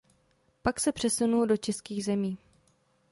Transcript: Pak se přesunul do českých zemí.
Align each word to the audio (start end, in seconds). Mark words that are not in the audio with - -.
Pak 0.61 0.79
se 0.79 0.91
přesunul 0.91 1.45
do 1.47 1.57
českých 1.57 2.05
zemí. 2.05 2.37